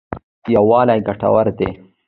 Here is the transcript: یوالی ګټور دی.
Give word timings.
یوالی 0.53 0.99
ګټور 1.07 1.47
دی. 1.57 1.69